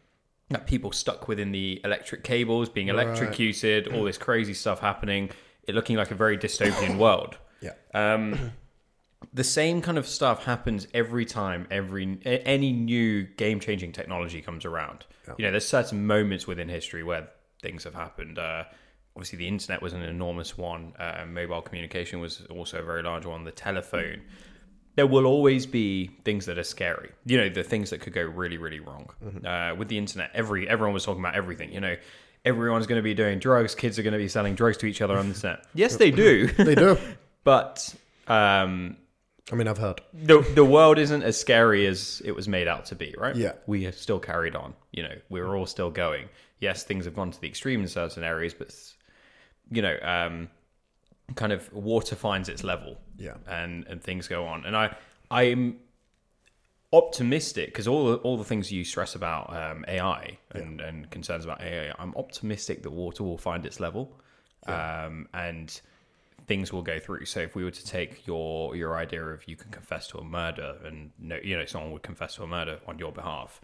[0.60, 3.06] people stuck within the electric cables, being Right.
[3.06, 5.30] electrocuted, all this crazy stuff happening,
[5.66, 7.36] it looking like a very dystopian world.
[7.60, 7.72] Yeah.
[7.94, 8.52] Um,
[9.32, 15.06] the same kind of stuff happens every time every any new game-changing technology comes around.
[15.28, 15.34] Yeah.
[15.38, 17.28] You know, there's certain moments within history where
[17.62, 18.38] things have happened.
[18.38, 18.64] Uh,
[19.14, 20.94] obviously, the internet was an enormous one.
[20.98, 23.44] Uh, mobile communication was also a very large one.
[23.44, 24.22] The telephone.
[24.94, 27.10] There will always be things that are scary.
[27.24, 29.08] You know, the things that could go really, really wrong.
[29.44, 31.72] Uh, with the internet, every everyone was talking about everything.
[31.72, 31.96] You know,
[32.44, 33.74] everyone's going to be doing drugs.
[33.74, 35.64] Kids are going to be selling drugs to each other on the internet.
[35.74, 36.48] Yes, they do.
[36.56, 36.98] They do.
[37.44, 37.94] but
[38.28, 38.96] um,
[39.50, 40.00] I mean, I've heard.
[40.12, 43.34] the the world isn't as scary as it was made out to be, right?
[43.34, 43.52] Yeah.
[43.66, 44.74] we have still carried on.
[44.92, 46.28] You know, we're all still going.
[46.60, 48.72] Yes, things have gone to the extreme in certain areas, but
[49.70, 50.48] you know, um,
[51.34, 53.36] kind of water finds its level, Yeah.
[53.46, 54.64] and and things go on.
[54.64, 54.94] And I
[55.30, 55.78] I'm
[56.92, 61.44] optimistic because all the, all the things you stress about um, AI and, and concerns
[61.44, 64.20] about AI, I'm optimistic that water will find its level,
[64.66, 65.80] um, and
[66.46, 67.24] things will go through.
[67.24, 70.24] So if we were to take your your idea of you can confess to a
[70.24, 73.60] murder and no, you know someone would confess to a murder on your behalf,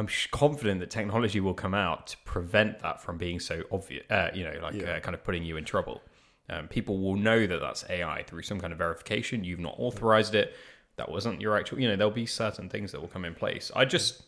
[0.00, 4.04] I'm sh- confident that technology will come out to prevent that from being so obvious.
[4.10, 4.92] Uh, you know, like Yeah.
[4.92, 6.00] uh, kind of putting you in trouble.
[6.48, 9.44] Um, people will know that that's AI through some kind of verification.
[9.44, 10.54] You've not authorized it.
[10.96, 11.78] That wasn't your actual.
[11.80, 13.70] You know, there'll be certain things that will come in place.
[13.76, 14.22] I just,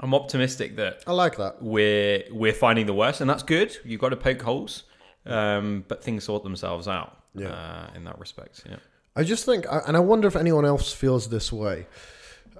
[0.00, 1.62] I'm optimistic that I like that.
[1.62, 3.76] we're we're finding the worst, and that's good.
[3.84, 4.82] You've got to poke holes,
[5.26, 7.16] um, but things sort themselves out.
[7.34, 7.48] Yeah.
[7.50, 8.76] Uh, in that respect, yeah.
[9.16, 11.86] I just think, and I wonder if anyone else feels this way.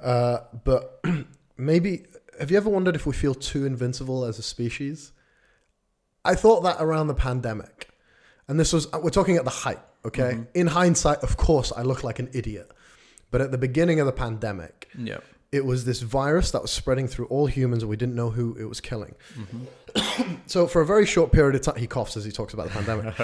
[0.00, 1.00] Uh, but
[1.56, 2.06] maybe,
[2.38, 5.12] have you ever wondered if we feel too invincible as a species?
[6.24, 7.88] I thought that around the pandemic.
[8.48, 10.32] And this was, uh, we're talking at the height, okay?
[10.32, 10.42] Mm-hmm.
[10.54, 12.70] In hindsight, of course, I look like an idiot.
[13.30, 15.18] But at the beginning of the pandemic, Yeah.
[15.50, 18.54] It was this virus that was spreading through all humans and we didn't know who
[18.58, 19.14] it was killing.
[20.46, 22.72] so for a very short period of time, he coughs as he talks about the
[22.74, 23.14] pandemic.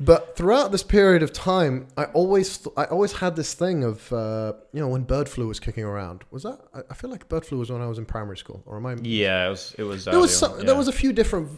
[0.00, 4.54] but throughout this period of time, I always, I always had this thing of, uh,
[4.72, 6.24] you know, when bird flu was kicking around.
[6.30, 6.58] Was that?
[6.88, 8.96] I, feel like bird flu was when I was in primary school, or am I?
[9.02, 9.74] Yeah, it was.
[9.78, 10.04] It was.
[10.06, 11.50] There was some, on, there was a few different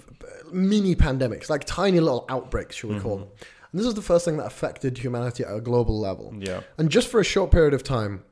[0.52, 3.24] mini pandemics, like tiny little outbreaks, should we call Mm-hmm.
[3.24, 3.32] them?
[3.72, 6.34] And this is the first thing that affected humanity at a global level.
[6.38, 6.60] Yeah.
[6.76, 8.22] And just for a short period of time,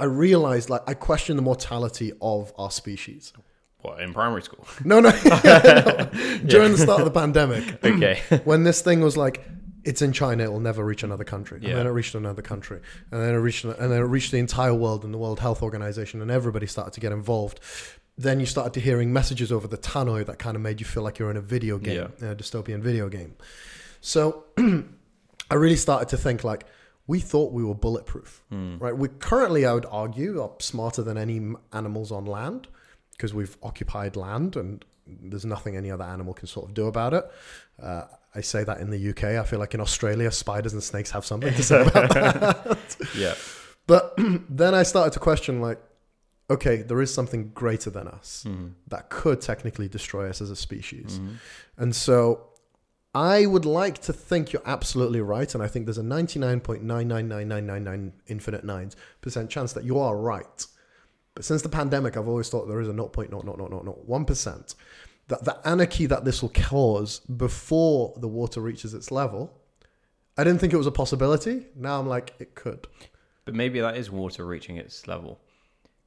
[0.00, 3.32] I realized, like, I questioned the mortality of our species.
[3.80, 4.66] What in primary school?
[4.84, 6.10] No, no, no.
[6.46, 8.20] during the start of the pandemic, okay.
[8.44, 9.44] when this thing was like,
[9.84, 11.70] it's in China, it will never reach another country, Yeah.
[11.70, 12.80] and then it reached another country,
[13.10, 15.62] and then it reached, and then it reached the entire world and the World Health
[15.62, 17.60] Organization, and everybody started to get involved.
[18.16, 21.04] Then you started to hearing messages over the tannoy that kind of made you feel
[21.04, 23.36] like you're in a video game, a dystopian video game.
[24.00, 24.44] So
[25.50, 26.66] I really started to think like
[27.08, 28.96] we thought we were bulletproof, right?
[28.96, 31.40] We currently, I would argue, are smarter than any
[31.72, 32.68] animals on land
[33.12, 37.14] because we've occupied land and there's nothing any other animal can sort of do about
[37.14, 37.24] it.
[37.82, 38.02] Uh,
[38.34, 39.24] I say that in the UK.
[39.24, 42.96] I feel like in Australia, spiders and snakes have something to say about that.
[43.16, 43.34] Yeah.
[43.86, 44.14] But
[44.50, 45.80] then I started to question like,
[46.50, 48.72] okay, there is something greater than us Mhm.
[48.88, 51.18] that could technically destroy us as a species.
[51.20, 51.36] Mhm.
[51.78, 52.47] And so
[53.18, 55.52] I would like to think you're absolutely right.
[55.54, 60.66] And I think there's a 99.9999999 infinite nines percent chance that you are right.
[61.34, 64.74] But since the pandemic, I've always thought there is a 0.00001%
[65.28, 69.52] that the anarchy that this will cause before the water reaches its level,
[70.36, 71.66] I didn't think it was a possibility.
[71.76, 72.86] Now I'm like, it could.
[73.44, 75.40] But maybe that is water reaching its level.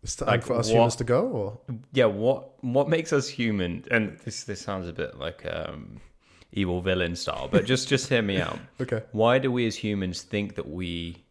[0.04, 1.60] It's time Like for us what- humans to go, or
[1.93, 2.06] Yeah.
[2.06, 3.84] What What makes us human?
[3.91, 6.00] And this this sounds a bit like um,
[6.53, 8.59] evil villain style, but just just hear me out.
[8.81, 11.23] okay, Why do we as humans think that we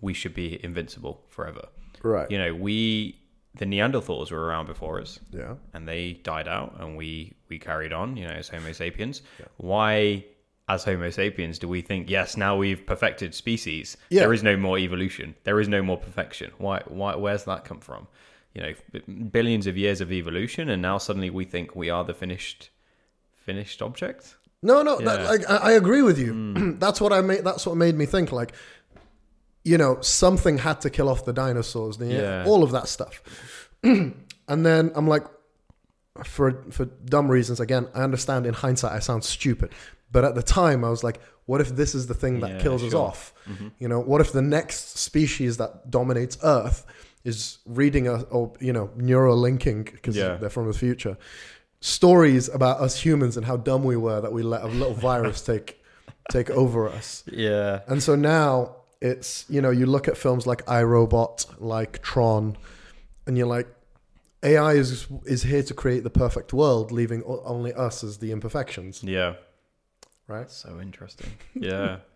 [0.00, 1.66] we should be invincible forever?
[2.02, 3.18] right, You know, we
[3.54, 5.20] the Neanderthals were around before us.
[5.30, 9.20] yeah, and they died out and we we carried on you know as homo sapiens
[9.38, 9.46] Yeah.
[9.58, 10.24] why
[10.68, 14.20] as homo sapiens do we think yes now we've perfected species Yeah.
[14.22, 17.80] there is no more evolution there is no more perfection why why where's that come
[17.80, 18.06] from
[18.54, 18.72] you know
[19.30, 22.70] billions of years of evolution and now suddenly we think we are the finished
[23.36, 26.32] finished object No, no, that, like, I, I agree with you.
[26.32, 26.78] Hmm.
[26.78, 27.44] that's what I made.
[27.44, 28.30] That's what made me think.
[28.32, 28.52] Like,
[29.64, 31.96] you know, something had to kill off the dinosaurs.
[31.98, 32.44] The, Yeah.
[32.46, 33.22] all of that stuff.
[33.82, 34.14] and
[34.48, 35.24] then I'm like,
[36.24, 37.58] for for dumb reasons.
[37.60, 38.46] Again, I understand.
[38.46, 39.72] In hindsight, I sound stupid,
[40.10, 42.60] but at the time, I was like, what if this is the thing that Yeah,
[42.60, 43.00] kills us sure.
[43.08, 43.32] off?
[43.48, 43.68] Mm-hmm.
[43.78, 46.84] You know, what if the next species that dominates Earth
[47.24, 50.36] is reading us or you know neural linking because Yeah.
[50.36, 51.16] they're from the future?
[51.82, 55.42] Stories about us humans and how dumb we were that we let a little virus
[55.52, 55.82] take
[56.30, 57.24] take over us.
[57.30, 57.80] Yeah.
[57.88, 62.56] And so now it's you know you look at films like iRobot, like Tron,
[63.26, 63.66] and you're like,
[64.42, 69.02] AI is is here to create the perfect world, leaving only us as the imperfections,
[69.02, 69.34] Yeah.
[70.28, 70.50] right?
[70.50, 71.32] So interesting.
[71.54, 71.98] Yeah.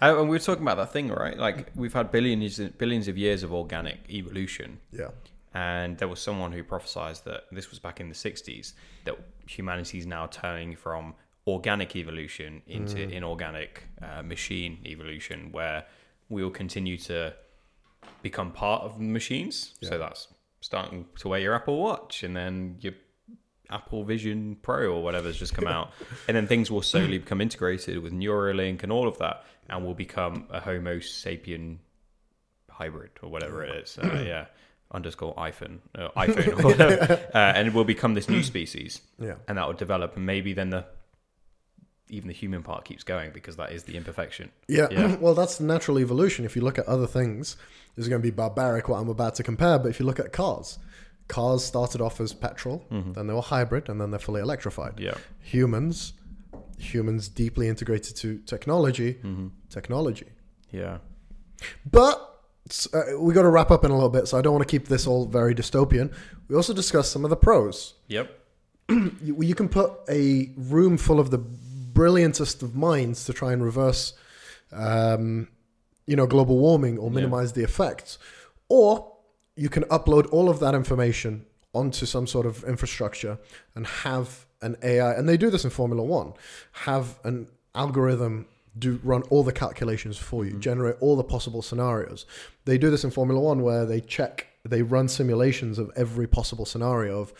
[0.00, 1.36] Uh, and we were talking about that thing, right?
[1.36, 5.08] Like we've had billions billions of years of organic evolution, Yeah,
[5.54, 9.98] and there was someone who prophesized that this was back in the 60s that humanity
[9.98, 11.14] is now turning from
[11.46, 15.84] organic evolution into inorganic uh, machine evolution, where
[16.28, 17.32] we will continue to
[18.22, 19.74] become part of machines.
[19.80, 19.90] Yeah.
[19.90, 20.28] So that's
[20.60, 22.92] starting to wear your Apple Watch, and then your
[23.70, 25.92] Apple Vision Pro or whatever's just come out,
[26.28, 29.94] and then things will slowly become integrated with Neuralink and all of that, and will
[29.94, 31.78] become a Homo sapien
[32.70, 33.98] hybrid or whatever it is.
[33.98, 34.46] Uh, yeah,
[34.92, 39.34] underscore iPhone, uh, iPhone, or whatever, uh, and it will become this new species, yeah,
[39.46, 40.84] and that will develop, and maybe then the
[42.10, 44.50] even the human part keeps going because that is the imperfection.
[44.66, 44.88] yeah.
[44.90, 45.16] Yeah.
[45.20, 46.46] well, that's natural evolution.
[46.46, 47.56] If you look at other things,
[47.96, 49.78] this is going to be barbaric what I'm about to compare.
[49.78, 50.78] But if you look at cars,
[51.28, 54.98] cars started off as petrol, then they were hybrid, and then they're fully electrified.
[54.98, 56.14] Yeah, Humans,
[56.78, 59.18] humans deeply integrated to technology,
[59.68, 60.28] technology.
[60.72, 60.98] yeah,
[61.90, 62.27] But
[62.94, 64.70] uh, we got to wrap up in a little bit, so I don't want to
[64.78, 66.12] keep this all very dystopian.
[66.48, 67.94] We also discussed some of the pros.
[68.08, 68.30] yep,
[68.88, 73.62] You, you can put a room full of the brilliantest of minds to try and
[73.64, 74.14] reverse,
[74.72, 75.48] um,
[76.06, 77.14] you know, global warming or Yeah.
[77.16, 78.18] minimize the effects,
[78.68, 79.12] or
[79.56, 83.38] you can upload all of that information onto some sort of infrastructure
[83.74, 86.32] and have an AI, and they do this in Formula One,
[86.88, 88.46] have an algorithm
[88.78, 92.26] do run all the calculations for you, generate all the possible scenarios.
[92.64, 96.66] They do this in Formula One where they check, they run simulations of every possible
[96.66, 97.32] scenario of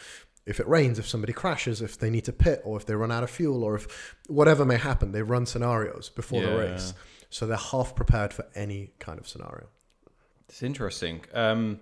[0.47, 3.13] if it rains, if somebody crashes, if they need to pit, or if they run
[3.13, 5.13] out of fuel, or if whatever may happen.
[5.13, 6.95] They run scenarios before the race,
[7.29, 9.67] so they're half prepared for any kind of scenario.
[10.49, 11.21] It's interesting.
[11.35, 11.81] Um,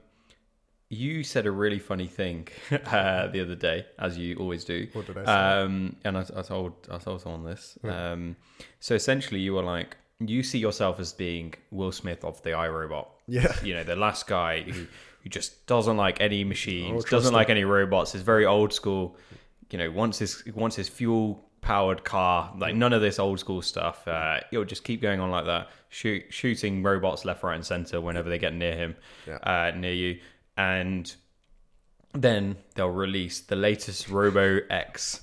[0.88, 2.48] you said a really funny thing
[2.86, 4.86] uh, the other day, as you always do.
[4.92, 5.30] What did I say?
[5.64, 7.78] Um, and I, I told I told someone this.
[7.84, 8.36] Um,
[8.80, 13.06] so essentially, you were like, you see yourself as being Will Smith of the iRobot.
[13.26, 14.86] yeah, You know, the last guy who
[15.22, 18.14] who just doesn't like any machines, Oh, doesn't like any robots.
[18.14, 19.16] Is very old school.
[19.70, 22.54] You know, wants his wants his fuel powered car.
[22.56, 24.06] Like none of this old school stuff.
[24.06, 28.00] Uh, he'll just keep going on like that, shoot, shooting robots left, right, and center
[28.00, 28.94] whenever they get near him,
[29.26, 29.38] Yeah.
[29.38, 30.20] uh, near you,
[30.56, 31.14] and
[32.14, 35.22] then they'll release the latest Robo X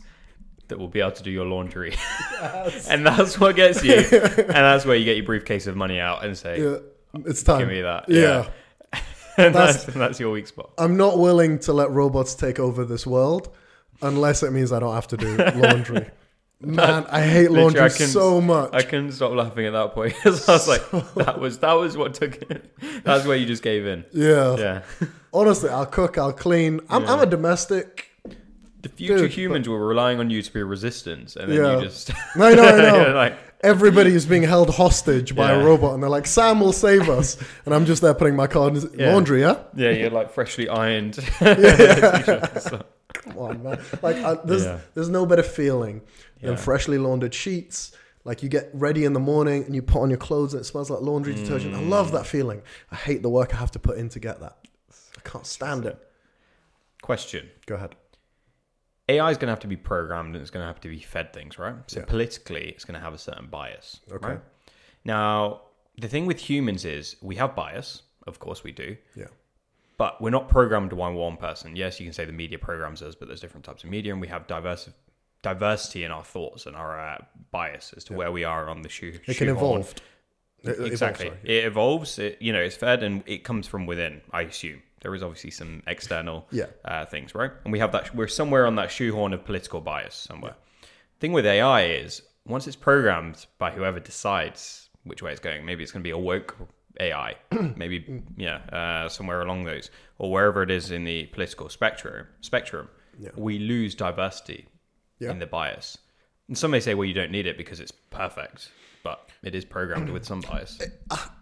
[0.67, 1.95] that will be able to do your laundry,
[2.89, 6.23] and that's what gets you, and that's where you get your briefcase of money out
[6.23, 6.77] and say, yeah,
[7.25, 7.59] it's time.
[7.59, 8.47] "Give me that." yeah.
[9.37, 10.71] and That's- that's, that's your weak spot.
[10.77, 13.49] I'm not willing to let robots take over this world
[14.01, 16.09] unless it means I don't have to do laundry.
[16.61, 18.73] Man, I hate laundry I can- so much.
[18.73, 22.13] I couldn't stop laughing at that point I was like, "That was that was what
[22.13, 22.73] took it.
[23.03, 24.55] That's where you just gave in." yeah.
[24.57, 24.81] Yeah,
[25.33, 26.79] Honestly, I'll cook, I'll clean.
[26.89, 28.09] I'm, I'm a domestic.
[28.83, 31.77] the future Dude, humans were relying on you to be a resistance, and then Yeah.
[31.77, 33.13] you just know, I know.
[33.15, 35.61] like, Everybody is being held hostage by Yeah.
[35.61, 38.45] a robot, and they're like, "Sam will save us," and I'm just there putting my
[38.45, 39.13] car in Yeah.
[39.13, 39.39] laundry.
[39.39, 41.15] Yeah, yeah, you're like freshly ironed.
[43.13, 43.79] Come on, man.
[44.01, 44.79] Like, I, there's Yeah.
[44.93, 46.01] there's no better feeling
[46.41, 46.47] Yeah.
[46.49, 47.91] than freshly laundered sheets.
[48.25, 50.65] Like you get ready in the morning and you put on your clothes and it
[50.65, 51.75] smells like laundry detergent.
[51.75, 52.61] I love that feeling.
[52.91, 54.57] I hate the work I have to put in to get that.
[55.23, 55.97] Can't stand it.
[57.01, 57.95] Question: Go ahead.
[59.09, 60.99] AI is going to have to be programmed and it's going to have to be
[60.99, 61.75] fed things, right?
[61.87, 62.05] So Yeah.
[62.05, 63.99] politically, it's going to have a certain bias.
[64.09, 64.27] Okay.
[64.29, 64.39] Right?
[65.03, 65.63] Now,
[65.97, 68.03] the thing with humans is we have bias.
[68.25, 68.95] Of course, we do.
[69.15, 69.25] Yeah.
[69.97, 71.75] but we're not programmed by one person.
[71.75, 74.19] Yes, you can say the media programs us, but there's different types of media, and
[74.19, 74.89] we have diverse
[75.43, 77.17] diversity in our thoughts and our uh,
[77.51, 79.19] bias as to where we are on the shoe.
[79.27, 79.93] It can evolve.
[80.63, 81.57] It- Exactly, evolves, sorry.
[81.57, 82.19] it evolves.
[82.19, 84.21] It, you know, it's fed and it comes from within.
[84.31, 86.65] I assume there is obviously some external Yeah.
[86.85, 87.51] uh, things, right?
[87.65, 88.15] And we have that.
[88.15, 90.55] We're somewhere on that shoehorn of political bias somewhere.
[91.19, 95.65] Thing with AI is once it's programmed by whoever decides which way it's going.
[95.65, 96.55] Maybe it's going to be a woke
[96.99, 97.35] AI,
[97.75, 102.27] maybe yeah, uh, somewhere along those, or wherever it is in the political spectrum.
[102.41, 102.87] Spectrum,
[103.19, 103.29] Yeah.
[103.35, 104.67] we lose diversity
[105.19, 105.31] Yeah.
[105.31, 105.97] in the bias.
[106.47, 108.69] And some may say, well, you don't need it because it's perfect,
[109.03, 110.79] but it is programmed with some bias,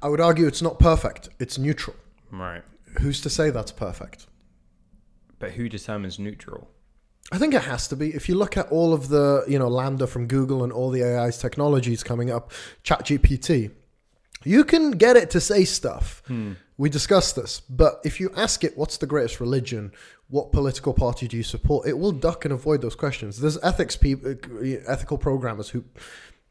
[0.02, 1.30] I would argue it's not perfect.
[1.40, 1.96] It's neutral.
[2.32, 2.64] right?
[3.00, 4.28] Who's to say that's perfect?
[5.40, 6.70] But who determines neutral?
[7.32, 8.10] I think it has to be.
[8.10, 11.04] If you look at all of the, you know, LaMDA from Google and all the
[11.04, 12.52] AI's technologies coming up,
[12.84, 13.72] ChatGPT,
[14.44, 16.24] You can get it to say stuff.
[16.28, 16.54] Hmm.
[16.78, 19.92] We discussed this, but if you ask it, what's the greatest religion?
[20.30, 21.88] What political party do you support?
[21.88, 23.40] It will duck and avoid those questions.
[23.40, 24.36] There's ethics people,
[24.88, 25.84] ethical programmers who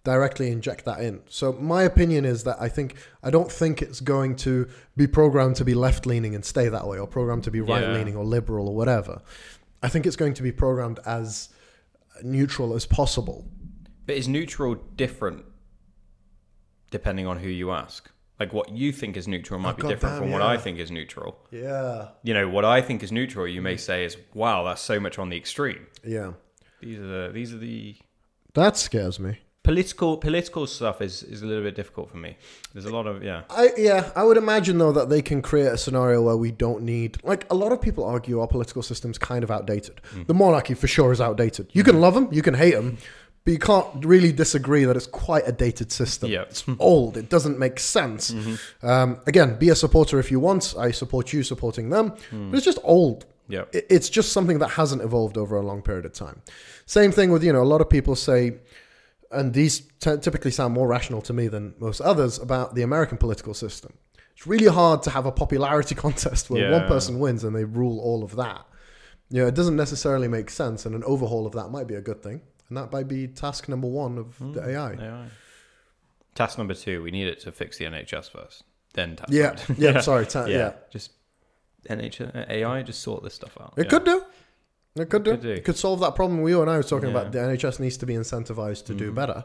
[0.04, 1.20] directly inject that in.
[1.28, 5.56] So my opinion is that I think I don't think it's going to be programmed
[5.56, 8.24] to be left leaning and stay that way, or programmed to be right leaning or
[8.24, 9.20] liberal or whatever.
[9.82, 11.48] I think it's going to be programmed as
[12.22, 13.46] neutral as possible.
[14.06, 15.44] But is neutral different
[16.90, 18.10] depending on who you ask?
[18.38, 20.42] Like what you think is neutral might Oh, be God different damn, from what.
[20.42, 21.38] I think is neutral.
[21.50, 22.08] Yeah.
[22.22, 25.18] You know, what I think is neutral, you may say is, "Wow, that's so much
[25.18, 26.32] on the extreme." Yeah.
[26.80, 27.96] These are the these are the
[28.54, 29.38] That scares me.
[29.62, 32.36] Political political stuff is is a little bit difficult for me.
[32.72, 33.42] There's a lot of yeah.
[33.50, 36.82] I yeah, I would imagine though that they can create a scenario where we don't
[36.82, 40.00] need like a lot of people argue our political system's kind of outdated.
[40.12, 40.22] Hmm.
[40.24, 41.68] The monarchy for sure is outdated.
[41.72, 42.00] You can hmm.
[42.00, 42.98] love them, you can hate them,
[43.44, 46.30] but you can't really disagree that it's quite a dated system.
[46.30, 46.42] Yeah.
[46.42, 47.16] It's old.
[47.16, 48.30] It doesn't make sense.
[48.30, 48.86] Mm-hmm.
[48.86, 50.74] Um, again, be a supporter if you want.
[50.78, 52.50] I support you supporting them, hmm.
[52.50, 53.26] but it's just old.
[53.48, 53.64] Yeah.
[53.72, 56.40] It's just something that hasn't evolved over a long period of time.
[56.86, 58.54] Same thing with you know a lot of people say
[59.30, 63.18] and these t- typically sound more rational to me than most others about the American
[63.18, 63.92] political system.
[64.36, 68.00] It's really hard to have a popularity contest where one person wins and they rule
[68.00, 68.66] all of that.
[69.28, 72.00] You know, it doesn't necessarily make sense, and an overhaul of that might be a
[72.00, 74.92] good thing, and that might be task number one of hmm, the AI.
[74.94, 75.28] AI.
[76.34, 78.64] Task number two, we need it to fix the NHS first.
[78.94, 80.56] Then task Yeah, number yeah, sorry, ta- yeah.
[80.56, 80.72] yeah.
[80.90, 81.12] Just
[81.88, 83.74] NHS AI just sort this stuff out.
[83.76, 83.90] It Yeah.
[83.90, 84.24] could do.
[84.96, 85.30] It could do.
[85.32, 85.50] Could do.
[85.50, 87.16] It could solve that problem we you and I were talking Yeah.
[87.20, 87.32] about.
[87.32, 89.14] The NHS needs to be incentivized to do Mhm.
[89.14, 89.44] better,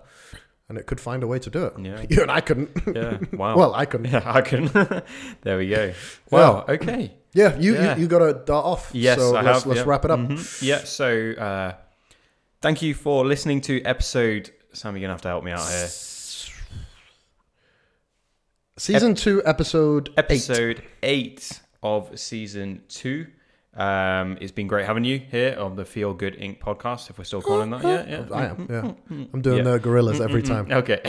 [0.68, 1.74] and it could find a way to do it.
[1.80, 2.04] Yeah.
[2.10, 2.72] You and I couldn't.
[2.96, 3.18] Yeah.
[3.34, 3.56] Wow.
[3.58, 4.12] well, I couldn't.
[4.12, 4.66] yeah, I can.
[5.44, 5.94] there we go.
[6.32, 6.66] Wow.
[6.68, 7.14] Okay.
[7.34, 7.96] Yeah, you Yeah.
[7.96, 8.90] you, you got to dart off.
[8.94, 9.68] Yes, so I let's, have.
[9.68, 9.86] let's yeah.
[9.90, 10.20] wrap it up.
[10.20, 10.62] Mhm.
[10.64, 10.84] Yeah.
[10.86, 11.74] So, uh,
[12.62, 14.52] thank you for listening to episode.
[14.74, 15.88] Sam, you're gonna have to help me out here.
[18.78, 20.18] Season two, episode, eight.
[20.18, 23.28] Episode eight of season two.
[23.76, 26.60] Um, it's been great having you here on the Feel Good Inc.
[26.60, 27.10] podcast.
[27.10, 28.26] If we're still calling that, yeah, yeah.
[28.34, 28.68] I am.
[28.70, 29.72] Yeah, I'm doing Yeah.
[29.72, 30.72] the Gorillaz every time.
[30.72, 31.02] Okay.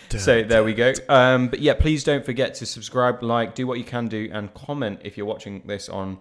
[0.18, 0.92] so there we go.
[1.08, 4.52] Um, but yeah, please don't forget to subscribe, like, do what you can do, and
[4.54, 6.18] comment if you're watching this on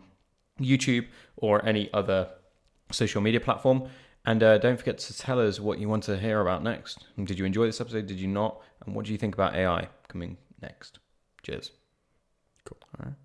[0.62, 2.30] YouTube or any other
[2.92, 3.90] social media platform.
[4.26, 7.08] And uh, don't forget to tell us what you want to hear about next.
[7.24, 8.06] Did you enjoy this episode?
[8.06, 8.62] Did you not?
[8.86, 11.00] And what do you think about AI coming next?
[11.42, 11.72] Cheers.
[12.66, 12.78] Cool.
[13.00, 13.16] All right.